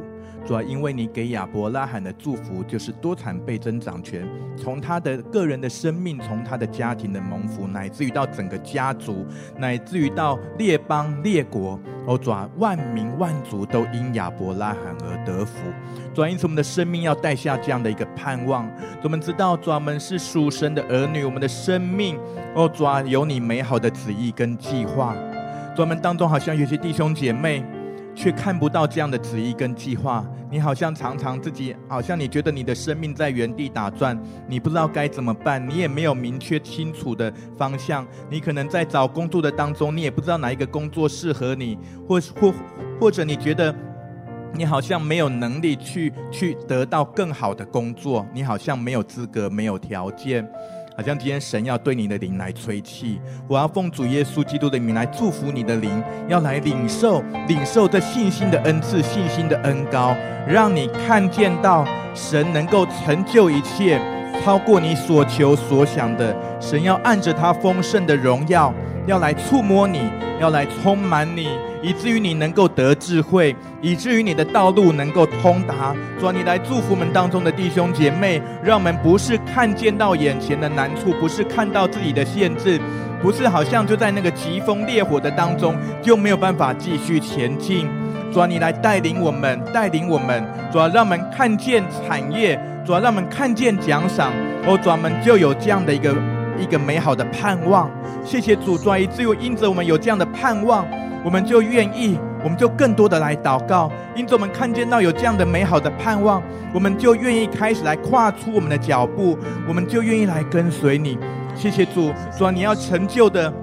[0.45, 4.27] 主要，因为你给亚伯拉罕的祝福就是多产倍增长权，
[4.57, 9.25] 从他的个人的生命，从他的家庭的蒙福，乃至于到整个家族，
[9.57, 15.59] 乃至于到列邦列国，哦，主啊，万民万族都因亚伯拉罕而得福。
[16.13, 18.69] 主啊，因此我们的生命要带下这样的一个盼望。
[19.03, 22.17] 我们知道，主啊，我们是属神的儿女，我们的生命，
[22.55, 25.13] 哦，主啊，有你美好的旨意跟计划。
[25.75, 27.63] 主啊，我们当中好像有些弟兄姐妹。
[28.13, 42.53] 却看不到这样的旨意跟计划，你好像常常自己，好像你觉得你的生命在原地打转，你不知道该怎么办，你也没有明确清楚的方向，你可能在找工作的当中，你也不知道哪一个工作适合你，或或
[42.99, 43.73] 或者你觉得
[44.53, 50.47] 你好像没有能力去去得到更好的工作，你好像没有资格，没有条件。
[51.01, 55.91] 好像今天神要对你的灵来吹气，我要奉主耶稣基督的名来祝福你的灵，
[56.27, 60.15] 要来领受领受这信心的恩赐、信心的恩高，
[60.47, 61.83] 让你看见到
[62.13, 63.99] 神能够成就一切，
[64.45, 66.37] 超过你所求所想的。
[66.61, 68.71] 神要按着他丰盛的荣耀，
[69.07, 71.49] 要来触摸你，要来充满你。
[71.83, 75.95] 以至于你能够得智慧，以至于你的道路能够通达。
[76.19, 82.79] 主啊，你来祝福我们当中的弟兄姐妹，让我们不是看见到眼前的难处，不是看到自己的限制，
[83.19, 87.89] 不是好像就在那个疾风烈火的当中就没有办法继续前进。
[88.31, 90.45] 主啊，你来带领我们，带领我们。
[90.71, 94.31] 主啊，让我们看见产业，主啊，让我们看见奖赏。
[94.67, 96.15] 哦，主啊，我们就有这样的一个
[96.61, 97.89] 一个美好的盼望。
[98.23, 100.85] 谢谢主，主啊，以至于因着我们有这样的盼望。
[101.23, 106.41] 我们就愿意，我们就更多的来祷告，因着我们看见到有这样的美好的盼望，
[106.73, 109.37] 我们就愿意开始来跨出我们的脚步，
[109.67, 111.19] 我们就愿意来跟随你。
[111.53, 113.53] 谢谢主，主，你要成就的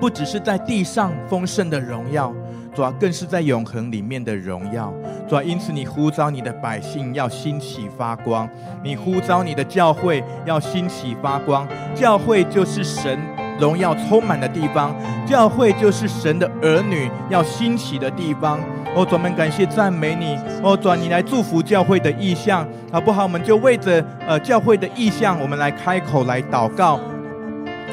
[0.00, 2.34] 不只是在地上丰盛的荣耀，
[2.74, 4.92] 主啊，更是在永恒里面的荣耀。
[5.28, 8.48] 主啊，因此你呼召你的百姓要兴起发光，
[8.82, 13.18] 你呼召你的教会要兴起发光，教会就是神。
[13.58, 14.96] 荣耀充满的地方，
[15.26, 18.58] 教会就是神的儿女要兴起的地方。
[18.96, 20.38] 哦，专门感谢赞美你。
[20.62, 23.24] 哦，转你来祝福教会的意向，好不好？
[23.24, 26.98] 我们就为着呃教会的意向，我们来开口来祷告。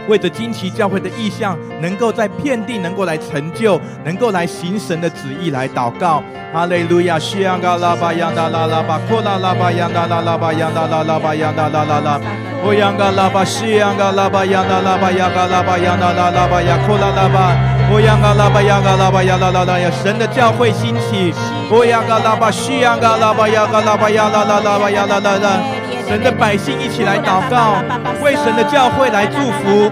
[0.08, 6.24] 为着惊奇教会的意向，能够在遍地能够来成就，能够来行神的旨意来祷告。
[6.54, 7.20] 哈利路亚！
[7.20, 12.22] 西安嘎拉巴扬达拉拉巴，库拉拉巴扬达拉拉巴扬达拉拉巴扬达拉拉拉。
[12.66, 17.56] 欧扬嘎拉巴西安嘎拉巴扬达拉巴扬嘎拉巴扬达拉拉巴亚库拉拉巴。
[17.92, 21.34] 欧扬嘎拉巴扬嘎拉巴扬达拉拉亚，神的教会兴起。
[21.70, 25.60] 欧扬嘎拉巴西安嘎拉巴扬嘎拉巴扬达拉拉巴扬达拉拉。
[26.08, 27.84] 神的百姓一起来祷告，
[28.24, 29.92] 为神的教会来祝福。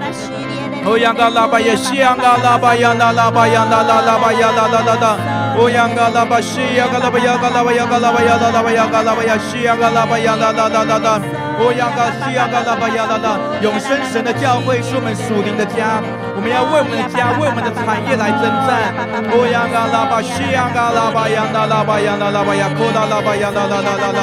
[0.86, 5.18] 欧阳嘎拉巴耶西阳嘎拉巴呀，拉拉巴呀，拉拉拉巴呀，拉拉拉拉。
[5.58, 11.45] 欧阳嘎拉巴西阳嘎拉巴呀嘎拉巴呀嘎拉巴呀，拉拉巴呀嘎拉巴呀西阳嘎拉巴拉拉拉拉。
[11.58, 16.04] 哦呀嘎西呀嘎拉巴呀啦啦，永生神的教会是我们属灵的家，
[16.36, 18.92] 我们要为我们的家、为我们的产业来征战。
[19.32, 24.20] 哦呀嘎拉巴西呀嘎拉巴呀啦拉巴呀啦拉巴呀，库拉拉巴呀啦啦啦啦啦，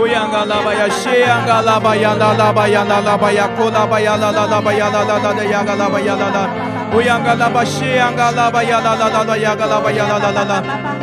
[0.00, 6.48] 哦呀嘎拉巴呀西呀嘎拉巴呀啦拉巴呀啦拉巴呀，库拉巴呀啦啦拉巴呀啦啦啦的呀嘎拉巴呀啦啦，
[6.92, 11.01] 哦呀嘎拉巴西呀嘎拉巴呀啦啦啦啦呀嘎拉巴呀啦啦啦啦。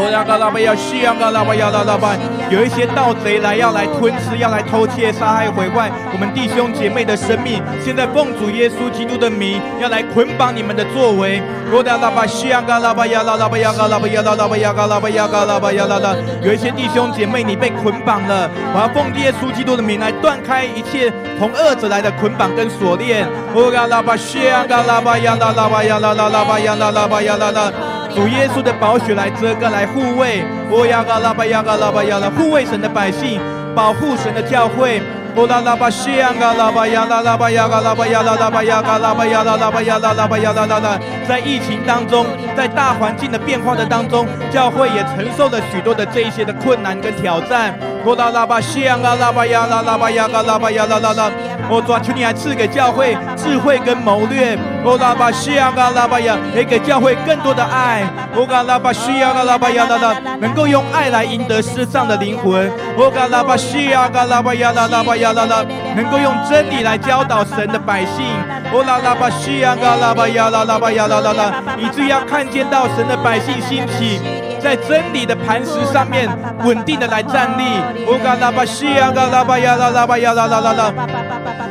[0.00, 2.16] 哦呀，嘎拉巴要，西呀，嘎拉巴呀，拉拉巴，
[2.48, 7.62] 有一些盗贼来要来吞吃，要来偷窃、杀害、毁坏我们弟兄姐妹的生命。
[7.84, 11.42] 现在奉主耶稣基督的名，要来捆绑你们的作为。
[11.70, 16.16] 哦呀，拉巴西呀，嘎拉巴呀，拉拉巴呀，嘎拉巴呀，拉拉巴呀，嘎拉巴呀，嘎拉巴呀，拉拉。
[16.40, 23.28] 有一些弟兄姐妹，你被捆绑了，我要奉耶稣基督的名来断开一切从恶者来的捆绑跟锁链。
[23.52, 27.70] 哦呀，拉巴西呀，嘎拉巴呀，拉拉巴呀，拉拉拉巴呀，拉拉巴呀，拉拉。
[28.14, 30.42] 主耶稣的宝血来遮盖，来护卫。
[30.70, 33.40] 哦呀嘎拉巴呀嘎拉巴呀啦，护卫神的百姓，
[33.74, 35.00] 保护神的教会。
[35.36, 40.98] 哦啦啦巴西呀嘎拉巴呀啦啦巴呀嘎拉巴呀啦啦巴呀嘎拉巴呀啦啦巴呀啦啦巴呀啦啦啦。
[41.28, 47.78] 在疫情当中，在大环境的变化的当中，教会也承受了许多的这一些的困难跟挑战。
[48.04, 51.30] 哦啦啦巴西呀嘎拉巴呀啦啦巴呀嘎拉巴呀啦啦啦。
[51.70, 54.58] 哦，主啊，求你来赐给教会智慧跟谋略。
[54.82, 58.02] 哦，拉巴西亚嘎拉巴呀，也给教会更多的爱。
[58.34, 62.66] 哦，嘎拉巴西亚嘎拉巴亚，拉拉，能够用爱来赢得失丧的灵魂。
[62.96, 65.62] 哦，嘎拉巴西亚嘎拉巴亚，拉拉巴亚拉拉，
[65.94, 68.24] 能够用真理来教导神的百姓。
[68.72, 74.20] 哦，拉拉巴西亚嘎拉巴亚，拉拉巴亚拉拉拉，以至于要看见到神的百姓兴起，
[74.62, 76.28] 在真理的磐石上面
[76.64, 77.64] 稳定的来站立。
[78.06, 80.92] 乌，嘎拉巴西亚嘎拉巴呀啦啦巴呀啦啦啦啦。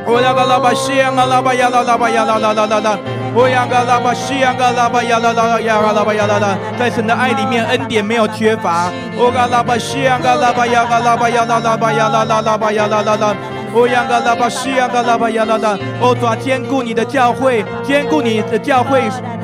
[0.08, 2.98] 乌呀嘎拉巴西呀嘎拉巴呀啦啦巴呀啦啦啦啦啦，
[3.36, 8.90] 哦呀嘎拉巴西呀嘎拉巴呀啦啦啦呀嘎拉巴呀啦啦，在神的爱里面恩典没有缺乏。
[9.18, 13.36] 乌嘎拉巴西呀嘎拉巴呀嘎拉巴呀啦啦巴呀啦啦啦巴呀啦啦啦，
[13.72, 19.02] 哦呀嘎拉巴西亚嘎拉巴呀啦啦，哦主啊，坚固你的教会，坚固你的教会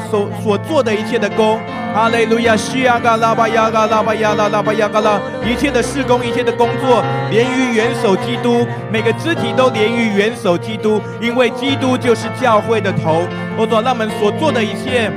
[0.09, 1.59] 所所做的一切的工。
[1.93, 13.21] 哈利路亚，西呀嘎拉巴呀嘎拉巴呀啦啦巴呀嘎拉，一切的事工，一切的工作，连于元首基督，每个肢体都连于元首基督，因为基督就是教会的头。
[13.57, 15.09] 我主，让我们所做的一切，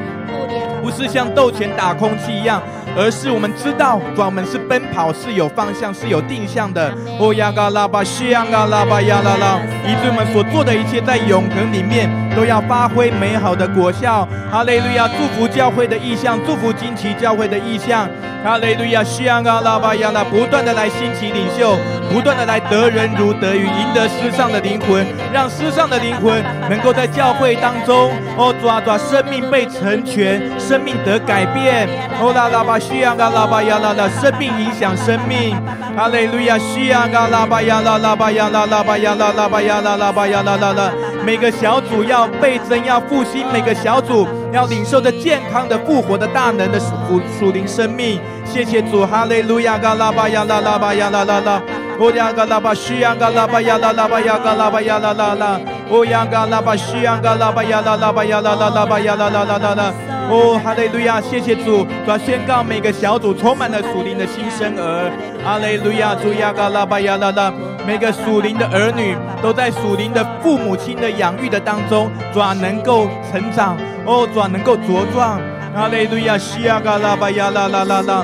[0.82, 2.62] 不是像斗钱打空气一样。
[2.98, 6.92] 而是我们知道，我们是奔跑，是有方向，是有定向的。
[7.20, 14.26] 哦呀嘎拉巴西呀嘎拉巴呀啦啦，以致我们所做的一切在永恒里面都要发挥美好的果效。
[14.48, 18.08] 哈利路亚，祝福教会的意向，祝福惊奇教会的意向。
[18.44, 21.76] 哈利路亚，西呀嘎拉巴亚拉，不断的来兴起领袖，
[22.12, 31.88] 不断的来得人如得鱼，赢得失丧的灵魂，让失丧的灵魂能够在教会当中，哦抓抓生命被成全，生命得改变。
[32.20, 32.78] 哦啦啦巴。
[32.78, 35.56] 西呀嘎拉巴亚拉啦，生命影响生命。
[35.96, 40.92] 哈利路亚，西呀嘎拉巴亚拉拉巴亚拉拉巴亚拉拉巴亚拉拉巴呀啦啦啦。
[41.28, 48.18] 每个小组要倍增，要复兴；每个小组要领受着健康的、复活的大能的属属灵生命。
[48.46, 51.62] 谢谢主，哈利路亚，嘎拉巴呀啦啦巴呀啦啦啦。
[51.98, 55.60] 哦呀嘎拉巴西呀嘎拉巴呀啦啦巴呀嘎拉巴呀啦啦啦。
[55.90, 59.92] 哦呀嘎拉巴西呀嘎拉巴呀啦啦巴呀啦啦啦巴呀啦啦啦啦啦。
[60.30, 65.12] 哦，哈利路亚，谢谢主，主要宣告每个小组充满了属灵的新生儿。
[65.44, 67.52] 哈利路亚，主呀嘎拉巴呀啦啦，
[67.88, 75.40] 每个属灵的儿女都在属灵的父母亲的养育的当中，主要能够成长，哦，主要能够茁壮。
[75.74, 78.22] 哈利路亚，西呀嘎拉巴呀啦啦啦啦。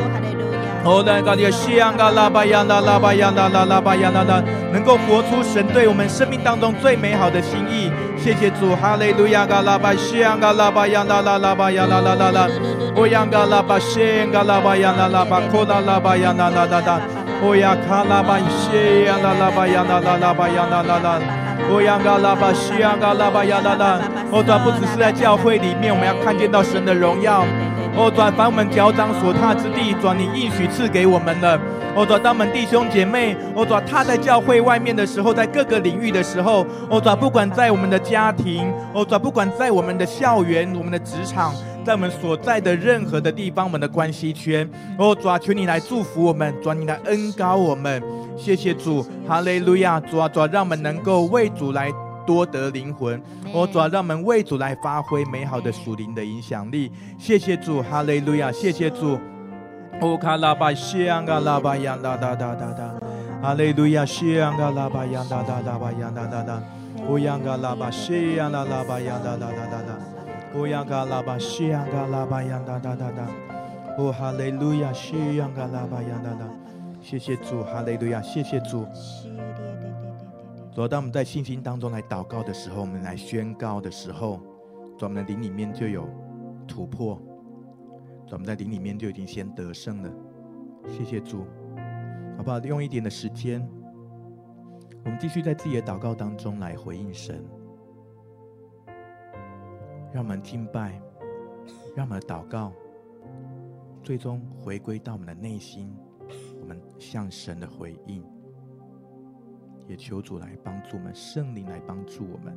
[0.85, 7.91] 哦，那个的西呀嘎拉巴呀啦啦巴呀啦啦啦巴呀啦啦，能够活出神对我们生命当中最美好的心意。
[8.19, 12.49] 谢谢主，哈利路亚，嘎拉巴西呀嘎拉巴呀啦啦啦巴呀啦啦啦啦，
[12.97, 17.01] 哦呀嘎拉巴西嘎拉巴呀啦啦巴，库拉拉巴呀啦啦啦啦，
[17.47, 21.21] 哦呀卡拉巴西呀啦啦巴呀啦啦啦巴呀啦啦啦，
[21.71, 24.01] 哦呀嘎拉巴西呀嘎拉巴呀啦啦，
[24.33, 27.45] 哦，这不只是在教会里面，我们要看见到神的荣耀。
[27.97, 31.61] 哦，转凡我们脚掌所踏之地，转你应许赐给我们了。
[31.95, 41.55] 哦，转当我们弟兄姐妹，哦，转踏在教会外面的时候，在各个领域的时候，哦，转不管在我们的家庭，哦，转不管在我们的校园、我们的职场，
[41.85, 44.69] 在我们所在的任何的地方，我们的关系圈，
[44.99, 48.03] 哦，转求你来祝福我们，转你来恩膏我们。
[48.37, 51.93] 谢谢主，哈利路亚，主啊，转让我们能够为主来。
[52.27, 53.23] 多得灵魂，
[53.53, 56.91] 我主啊让我们为主来发挥美好的属灵的影响力。
[57.19, 58.51] 谢谢主，哈利路亚！
[58.51, 59.19] 谢谢主，
[60.01, 62.95] 哦卡拉巴西安嘎拉巴扬哒哒哒哒哒，
[63.43, 66.63] 哈利路亚西安嘎拉巴扬哒哒哒巴扬哒哒哒，
[67.07, 70.14] 哦扬嘎拉巴西安嘎拉巴扬哒哒哒哒哒，
[70.57, 73.27] 哦扬嘎拉巴西安嘎拉巴扬哒哒哒哒，
[73.99, 76.49] 哦哈利路亚西安嘎拉巴扬哒哒，
[77.01, 78.23] 谢谢主，哈利路亚！
[78.23, 78.87] 谢谢主。
[80.73, 84.41] 主要当我们在信心当中来祷告的时候，我们来宣告的时候，
[84.97, 86.09] 主，我们的灵里面就有
[86.69, 87.17] 突破，
[88.27, 90.11] 主，我们在灵里面就已经先得胜了。
[90.89, 91.45] 谢谢主，
[92.37, 92.61] 好不好？
[92.61, 93.69] 用一点的时间，
[95.05, 97.45] 我们继续在自己的祷告当中来回应神，
[100.15, 100.93] 让我们敬拜，
[101.97, 102.73] 让我们的祷告
[104.01, 105.93] 最终回归到我们的内心，
[106.61, 108.25] 我们向神的回应。
[109.89, 112.57] 也求主来帮助我们，圣灵来帮助我们，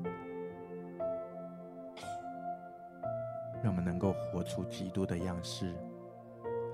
[3.64, 5.74] 让我们能够活出基督的样式，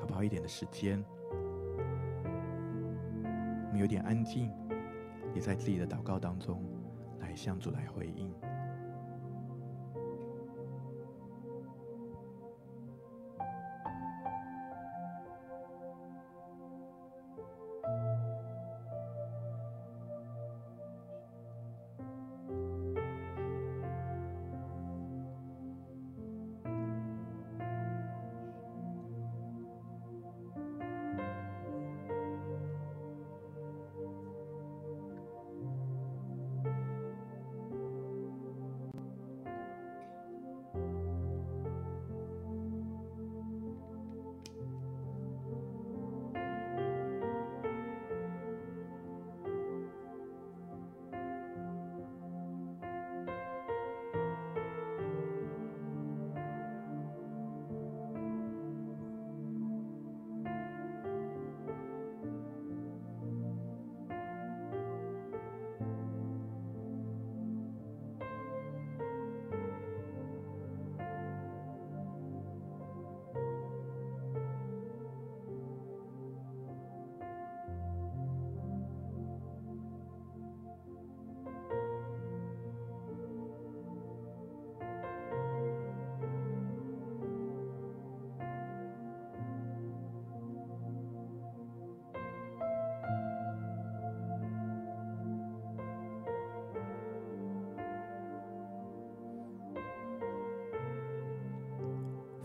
[0.02, 0.22] 好不好？
[0.22, 1.02] 一点的时间，
[3.24, 4.52] 我们有点安静，
[5.34, 6.62] 也在自己的祷告当中
[7.22, 8.30] 来向主来回应。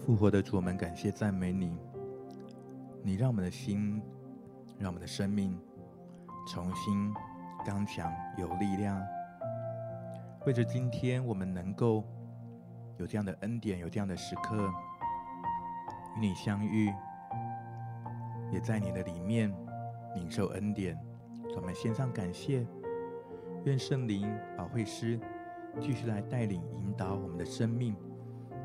[0.09, 1.77] 复活的主，我们感谢赞美你。
[3.03, 4.01] 你让我们的心，
[4.79, 5.61] 让我们的生命
[6.47, 7.13] 重新
[7.63, 8.99] 刚强有力量。
[10.47, 12.03] 为着今天我们能够
[12.97, 14.73] 有这样的恩典，有这样的时刻
[16.17, 16.91] 与你相遇，
[18.51, 19.55] 也在你的里面
[20.15, 20.99] 领受恩典，
[21.55, 22.67] 我们献上感谢。
[23.67, 25.21] 愿圣灵保惠师
[25.79, 27.95] 继续来带领引导我们的生命，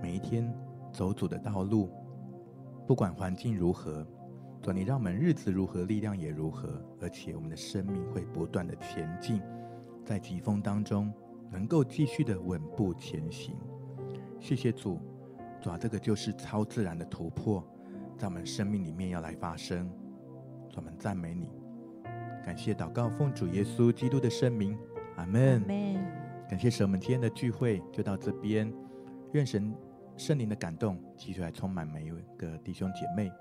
[0.01, 0.49] 每一天。
[0.93, 1.89] 走主的道路，
[2.87, 4.05] 不管环境如何，
[4.61, 6.69] 主，你让我们日子如何，力量也如何，
[7.01, 9.41] 而且我们的生命会不断的前进，
[10.05, 11.11] 在疾风当中
[11.49, 13.55] 能够继续的稳步前行。
[14.39, 14.99] 谢谢主，
[15.59, 17.67] 主啊，这个就是超自然的突破，
[18.15, 19.89] 在我们生命里面要来发生。
[20.69, 21.49] 主，我们赞美你，
[22.45, 24.77] 感谢祷告，奉主耶稣基督的圣名，
[25.15, 25.59] 阿门。
[25.61, 26.23] 阿门。
[26.47, 28.71] 感谢神，我们今天的聚会就到这边，
[29.31, 29.73] 愿神。
[30.17, 33.31] 圣灵的感动，其实还充满每一个弟兄姐妹。